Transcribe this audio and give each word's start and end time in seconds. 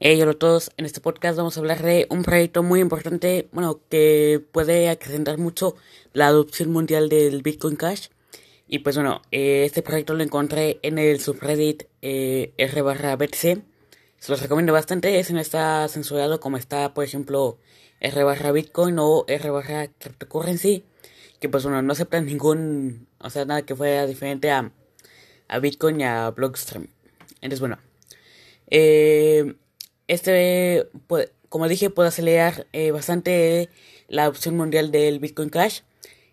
Hey, 0.00 0.22
hola 0.22 0.30
a 0.30 0.34
todos. 0.34 0.70
En 0.76 0.86
este 0.86 1.00
podcast 1.00 1.36
vamos 1.36 1.56
a 1.56 1.60
hablar 1.60 1.82
de 1.82 2.06
un 2.08 2.22
proyecto 2.22 2.62
muy 2.62 2.78
importante, 2.78 3.48
bueno, 3.50 3.80
que 3.90 4.40
puede 4.52 4.88
acrecentar 4.90 5.38
mucho 5.38 5.74
la 6.12 6.28
adopción 6.28 6.70
mundial 6.70 7.08
del 7.08 7.42
Bitcoin 7.42 7.74
Cash. 7.74 8.06
Y 8.68 8.78
pues 8.78 8.94
bueno, 8.94 9.22
eh, 9.32 9.64
este 9.64 9.82
proyecto 9.82 10.14
lo 10.14 10.22
encontré 10.22 10.78
en 10.82 10.98
el 10.98 11.18
subreddit 11.18 11.88
eh, 12.00 12.52
r 12.58 12.82
barra 12.82 13.16
BTC. 13.16 13.64
Se 14.20 14.30
los 14.30 14.40
recomiendo 14.40 14.72
bastante, 14.72 15.18
ese 15.18 15.32
no 15.32 15.40
está 15.40 15.88
censurado 15.88 16.38
como 16.38 16.58
está, 16.58 16.94
por 16.94 17.02
ejemplo, 17.02 17.58
r 17.98 18.22
barra 18.22 18.52
Bitcoin 18.52 19.00
o 19.00 19.24
r 19.26 19.50
barra 19.50 19.88
Cryptocurrency. 19.88 20.84
Que 21.40 21.48
pues 21.48 21.64
bueno, 21.64 21.82
no 21.82 21.92
aceptan 21.92 22.26
ningún, 22.26 23.08
o 23.18 23.30
sea, 23.30 23.44
nada 23.46 23.62
que 23.62 23.74
fuera 23.74 24.06
diferente 24.06 24.52
a, 24.52 24.70
a 25.48 25.58
Bitcoin 25.58 26.00
y 26.00 26.04
a 26.04 26.30
Blockstream. 26.30 26.86
Entonces 27.40 27.58
bueno. 27.58 27.78
Eh, 28.70 29.56
este, 30.08 30.88
como 31.48 31.68
dije, 31.68 31.90
puede 31.90 32.08
acelerar 32.08 32.66
eh, 32.72 32.90
bastante 32.90 33.70
la 34.08 34.24
adopción 34.24 34.56
mundial 34.56 34.90
del 34.90 35.20
Bitcoin 35.20 35.50
Cash. 35.50 35.80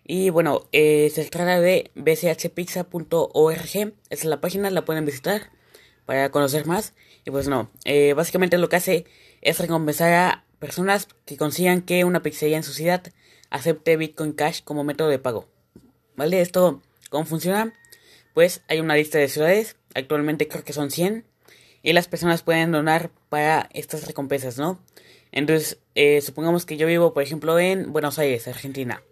Y 0.04 0.30
bueno, 0.30 0.68
eh, 0.72 1.10
se 1.14 1.24
trata 1.24 1.60
de 1.60 1.90
bchpizza.org. 1.94 3.60
Esa 3.64 3.92
es 4.08 4.24
la 4.24 4.40
página, 4.40 4.70
la 4.70 4.84
pueden 4.84 5.04
visitar 5.04 5.50
para 6.06 6.30
conocer 6.30 6.66
más. 6.66 6.94
Y 7.24 7.30
pues 7.30 7.48
no, 7.48 7.70
eh, 7.84 8.12
básicamente 8.14 8.58
lo 8.58 8.68
que 8.68 8.76
hace 8.76 9.04
es 9.42 9.58
recompensar 9.58 10.12
a 10.12 10.44
personas 10.58 11.08
que 11.24 11.36
consigan 11.36 11.82
que 11.82 12.04
una 12.04 12.22
pizzería 12.22 12.56
en 12.56 12.62
su 12.62 12.72
ciudad 12.72 13.02
acepte 13.50 13.96
Bitcoin 13.96 14.32
Cash 14.32 14.62
como 14.62 14.84
método 14.84 15.08
de 15.08 15.18
pago. 15.18 15.48
¿Vale? 16.14 16.40
Esto, 16.40 16.82
¿cómo 17.10 17.26
funciona? 17.26 17.74
Pues 18.32 18.62
hay 18.68 18.80
una 18.80 18.96
lista 18.96 19.18
de 19.18 19.28
ciudades, 19.28 19.76
actualmente 19.94 20.48
creo 20.48 20.64
que 20.64 20.72
son 20.72 20.90
100 20.90 21.24
y 21.82 21.92
las 21.92 22.08
personas 22.08 22.42
pueden 22.42 22.72
donar 22.72 23.10
para 23.28 23.68
estas 23.72 24.06
recompensas, 24.06 24.58
¿no? 24.58 24.80
Entonces, 25.32 25.78
eh, 25.94 26.20
supongamos 26.20 26.64
que 26.64 26.76
yo 26.76 26.86
vivo, 26.86 27.12
por 27.12 27.22
ejemplo, 27.22 27.58
en 27.58 27.92
Buenos 27.92 28.18
Aires, 28.18 28.48
Argentina. 28.48 29.02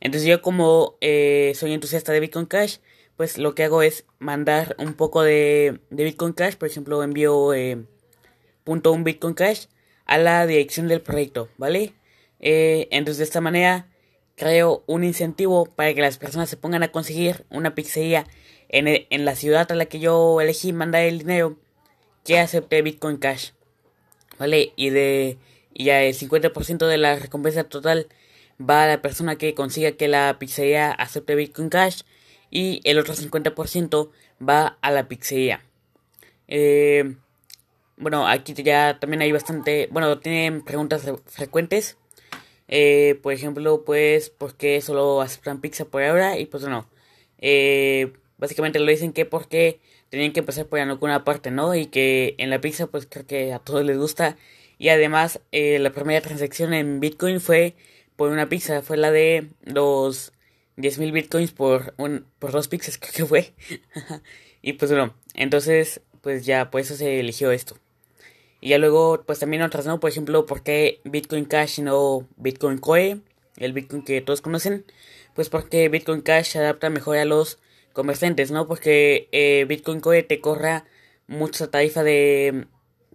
Entonces 0.00 0.28
yo 0.28 0.40
como 0.40 0.96
eh, 1.00 1.52
soy 1.56 1.72
entusiasta 1.72 2.12
de 2.12 2.20
Bitcoin 2.20 2.46
Cash, 2.46 2.78
pues 3.16 3.36
lo 3.36 3.54
que 3.54 3.64
hago 3.64 3.82
es 3.82 4.04
mandar 4.18 4.76
un 4.78 4.94
poco 4.94 5.22
de, 5.22 5.80
Bitcoin 5.90 6.32
Cash, 6.32 6.54
por 6.54 6.68
ejemplo, 6.68 7.02
envío 7.02 7.52
eh, 7.52 7.84
punto 8.64 8.92
un 8.92 9.04
Bitcoin 9.04 9.34
Cash 9.34 9.66
a 10.06 10.18
la 10.18 10.46
dirección 10.46 10.88
del 10.88 11.02
proyecto, 11.02 11.48
¿vale? 11.58 11.94
entonces 12.40 13.18
de 13.18 13.24
esta 13.24 13.40
manera 13.40 13.88
creo 14.36 14.84
un 14.86 15.02
incentivo 15.02 15.66
para 15.66 15.92
que 15.92 16.00
las 16.00 16.18
personas 16.18 16.48
se 16.48 16.56
pongan 16.56 16.84
a 16.84 16.92
conseguir 16.92 17.44
una 17.50 17.74
pizzería 17.74 18.24
en, 18.68 18.86
en 18.86 19.24
la 19.24 19.34
ciudad 19.34 19.70
a 19.72 19.74
la 19.74 19.86
que 19.86 19.98
yo 19.98 20.40
elegí 20.40 20.72
mandar 20.72 21.02
el 21.02 21.18
dinero 21.18 21.58
que 22.28 22.38
acepte 22.38 22.82
Bitcoin 22.82 23.16
Cash. 23.16 23.52
¿Vale? 24.38 24.74
Y 24.76 24.90
de 24.90 25.38
y 25.72 25.84
ya 25.84 26.02
el 26.02 26.14
50% 26.14 26.86
de 26.86 26.98
la 26.98 27.16
recompensa 27.16 27.64
total 27.64 28.08
va 28.60 28.84
a 28.84 28.86
la 28.86 29.00
persona 29.00 29.36
que 29.36 29.54
consiga 29.54 29.92
que 29.92 30.08
la 30.08 30.36
pizzería 30.38 30.90
acepte 30.90 31.34
Bitcoin 31.34 31.70
Cash 31.70 32.02
y 32.50 32.82
el 32.84 32.98
otro 32.98 33.14
50% 33.14 34.10
va 34.46 34.76
a 34.82 34.90
la 34.90 35.08
pizzería. 35.08 35.64
Eh, 36.48 37.16
bueno, 37.96 38.28
aquí 38.28 38.52
ya 38.54 38.98
también 39.00 39.22
hay 39.22 39.32
bastante, 39.32 39.88
bueno, 39.90 40.18
tienen 40.18 40.62
preguntas 40.62 41.10
frecuentes. 41.24 41.96
Eh, 42.68 43.18
por 43.22 43.32
ejemplo, 43.32 43.84
pues, 43.86 44.28
¿por 44.28 44.54
qué 44.54 44.82
solo 44.82 45.22
aceptan 45.22 45.62
pizza 45.62 45.86
por 45.86 46.02
ahora? 46.02 46.38
Y 46.38 46.44
pues 46.44 46.62
no. 46.64 46.86
Eh, 47.38 48.12
básicamente 48.36 48.78
lo 48.80 48.86
dicen 48.86 49.12
que 49.14 49.24
porque 49.24 49.80
tenían 50.10 50.32
que 50.32 50.40
empezar 50.40 50.66
por 50.66 50.80
alguna 50.80 51.24
parte, 51.24 51.50
¿no? 51.50 51.74
Y 51.74 51.86
que 51.86 52.34
en 52.38 52.50
la 52.50 52.60
pizza 52.60 52.86
pues 52.86 53.06
creo 53.06 53.26
que 53.26 53.52
a 53.52 53.58
todos 53.58 53.84
les 53.84 53.98
gusta. 53.98 54.36
Y 54.78 54.88
además 54.90 55.40
eh, 55.52 55.78
la 55.78 55.90
primera 55.90 56.20
transacción 56.20 56.72
en 56.72 57.00
Bitcoin 57.00 57.40
fue 57.40 57.74
por 58.16 58.30
una 58.30 58.48
pizza, 58.48 58.82
fue 58.82 58.96
la 58.96 59.10
de 59.10 59.48
los 59.64 60.32
10.000 60.76 61.12
Bitcoins 61.12 61.52
por, 61.52 61.94
un, 61.98 62.26
por 62.38 62.52
dos 62.52 62.68
pizzas, 62.68 62.98
creo 62.98 63.12
que 63.12 63.26
fue. 63.26 63.52
y 64.62 64.74
pues 64.74 64.90
bueno, 64.90 65.14
entonces 65.34 66.00
pues 66.20 66.46
ya 66.46 66.70
por 66.70 66.80
eso 66.80 66.96
se 66.96 67.20
eligió 67.20 67.50
esto. 67.50 67.76
Y 68.60 68.70
ya 68.70 68.78
luego 68.78 69.22
pues 69.26 69.38
también 69.38 69.62
otras, 69.62 69.86
¿no? 69.86 70.00
Por 70.00 70.10
ejemplo, 70.10 70.46
¿por 70.46 70.62
qué 70.62 71.00
Bitcoin 71.04 71.44
Cash 71.44 71.80
y 71.80 71.82
no 71.82 72.26
Bitcoin 72.36 72.78
Core? 72.78 73.20
El 73.56 73.72
Bitcoin 73.72 74.02
que 74.02 74.20
todos 74.20 74.40
conocen. 74.40 74.84
Pues 75.34 75.48
porque 75.48 75.88
Bitcoin 75.88 76.20
Cash 76.20 76.46
se 76.46 76.58
adapta 76.58 76.90
mejor 76.90 77.18
a 77.18 77.24
los 77.24 77.58
comerciantes, 77.98 78.52
¿no? 78.52 78.68
Porque 78.68 79.28
eh, 79.32 79.64
Bitcoin 79.66 79.98
Core 79.98 80.22
te 80.22 80.40
corra 80.40 80.84
mucha 81.26 81.66
tarifa 81.68 82.04
de 82.04 82.68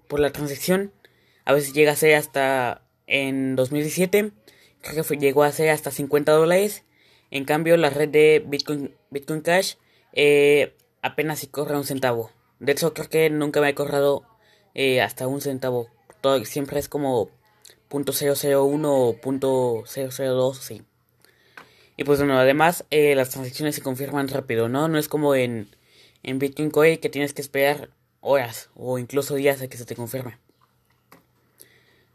por 0.10 0.20
la 0.20 0.34
transacción. 0.34 0.92
A 1.46 1.54
veces 1.54 1.72
llega 1.74 1.94
a 1.94 1.96
ser 1.96 2.16
hasta 2.16 2.86
en 3.08 3.56
2017, 3.56 4.34
creo 4.82 5.04
que 5.06 5.16
llegó 5.16 5.44
a 5.44 5.54
ser 5.54 5.70
hasta 5.70 5.90
50 5.90 6.34
dólares. 6.34 6.84
En 7.32 7.46
cambio, 7.46 7.78
la 7.78 7.92
red 7.92 8.10
de 8.10 8.44
Bitcoin, 8.46 8.94
Bitcoin 9.10 9.40
Cash 9.40 9.76
eh, 10.12 10.76
apenas 11.02 11.40
si 11.40 11.48
corre 11.48 11.78
un 11.78 11.86
centavo. 11.86 12.32
De 12.60 12.74
hecho, 12.74 12.94
creo 12.94 13.08
que 13.08 13.30
nunca 13.30 13.62
me 13.62 13.70
ha 13.70 13.76
corrado 13.76 14.24
eh, 14.74 15.02
hasta 15.02 15.28
un 15.28 15.40
centavo. 15.40 15.88
Todo, 16.20 16.44
siempre 16.44 16.78
es 16.78 16.90
como 16.90 17.30
.001 17.90 18.86
o 18.86 19.16
.002, 19.22 20.54
sí. 20.56 20.84
Y 21.98 22.04
pues 22.04 22.20
bueno, 22.20 22.38
además 22.38 22.86
eh, 22.90 23.16
las 23.16 23.30
transacciones 23.30 23.76
se 23.76 23.82
confirman 23.82 24.28
rápido, 24.28 24.70
¿no? 24.70 24.88
No 24.88 24.98
es 24.98 25.08
como 25.08 25.36
en, 25.36 25.68
en 26.24 26.40
Bitcoin 26.40 26.72
Core 26.72 27.00
que 27.00 27.10
tienes 27.10 27.34
que 27.34 27.42
esperar 27.42 27.90
horas 28.22 28.70
o 28.76 28.98
incluso 28.98 29.36
días 29.36 29.62
a 29.62 29.68
que 29.68 29.78
se 29.78 29.86
te 29.86 29.96
confirme. 29.96 30.38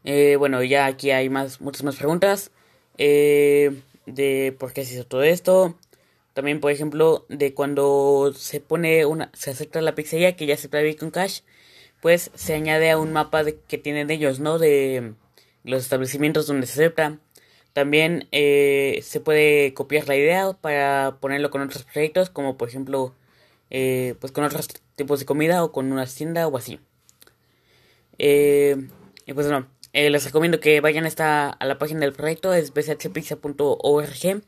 Eh, 0.03 0.35
bueno, 0.37 0.63
ya 0.63 0.85
aquí 0.85 1.11
hay 1.11 1.29
más, 1.29 1.61
muchas 1.61 1.83
más 1.83 1.95
preguntas 1.95 2.51
eh, 2.97 3.81
de 4.05 4.55
por 4.57 4.73
qué 4.73 4.85
se 4.85 4.95
hizo 4.95 5.05
todo 5.05 5.23
esto. 5.23 5.77
También, 6.33 6.59
por 6.59 6.71
ejemplo, 6.71 7.25
de 7.29 7.53
cuando 7.53 8.33
se 8.35 8.59
pone 8.61 9.05
una, 9.05 9.29
se 9.33 9.51
acepta 9.51 9.81
la 9.81 9.95
pizzería 9.95 10.35
que 10.35 10.45
ya 10.45 10.55
trae 10.57 10.83
Bitcoin 10.83 11.11
Cash, 11.11 11.41
pues 12.01 12.31
se 12.33 12.53
añade 12.53 12.91
a 12.91 12.97
un 12.97 13.11
mapa 13.11 13.43
de, 13.43 13.59
que 13.67 13.77
tienen 13.77 14.09
ellos, 14.09 14.39
¿no? 14.39 14.57
De 14.57 15.13
los 15.63 15.83
establecimientos 15.83 16.47
donde 16.47 16.67
se 16.67 16.73
acepta. 16.73 17.19
También 17.73 18.27
eh, 18.31 18.99
se 19.03 19.19
puede 19.19 19.73
copiar 19.73 20.07
la 20.07 20.15
idea 20.15 20.53
para 20.53 21.17
ponerlo 21.19 21.51
con 21.51 21.61
otros 21.61 21.83
proyectos, 21.83 22.29
como 22.29 22.57
por 22.57 22.67
ejemplo, 22.67 23.13
eh, 23.69 24.15
pues 24.19 24.31
con 24.31 24.43
otros 24.43 24.67
tipos 24.95 25.19
de 25.19 25.25
comida 25.25 25.63
o 25.63 25.71
con 25.71 25.91
una 25.91 26.05
tienda 26.05 26.47
o 26.47 26.57
así. 26.57 26.79
Eh, 28.17 28.87
y 29.25 29.33
pues 29.33 29.47
bueno, 29.47 29.67
les 29.93 30.25
recomiendo 30.25 30.59
que 30.59 30.81
vayan 30.81 31.05
esta, 31.05 31.49
a 31.49 31.65
la 31.65 31.77
página 31.77 32.01
del 32.01 32.13
proyecto, 32.13 32.53
es 32.53 32.73
bchpizza.org 32.73 34.41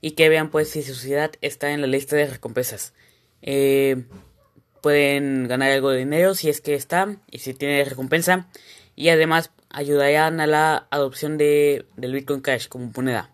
y 0.00 0.10
que 0.12 0.28
vean 0.28 0.50
pues 0.50 0.70
si 0.70 0.82
su 0.82 0.94
ciudad 0.94 1.32
está 1.42 1.72
en 1.72 1.80
la 1.82 1.86
lista 1.86 2.16
de 2.16 2.26
recompensas. 2.26 2.94
pueden 4.80 5.48
ganar 5.48 5.70
algo 5.72 5.90
de 5.90 5.98
dinero 5.98 6.34
si 6.34 6.48
es 6.48 6.60
que 6.60 6.74
está 6.74 7.16
y 7.30 7.38
si 7.40 7.52
tiene 7.52 7.84
recompensa 7.84 8.48
y 8.96 9.10
además 9.10 9.52
ayudarían 9.70 10.40
a 10.40 10.46
la 10.46 10.86
adopción 10.90 11.38
de, 11.38 11.86
del 11.96 12.12
Bitcoin 12.12 12.40
Cash 12.40 12.68
como 12.68 12.90
moneda. 12.94 13.30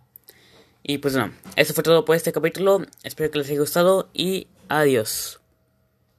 Y 0.82 0.98
pues 0.98 1.14
bueno, 1.14 1.32
eso 1.56 1.72
fue 1.74 1.82
todo 1.82 2.04
por 2.04 2.16
este 2.16 2.32
capítulo. 2.32 2.82
Espero 3.02 3.30
que 3.30 3.38
les 3.38 3.48
haya 3.48 3.60
gustado 3.60 4.10
y 4.12 4.48
adiós. 4.68 5.40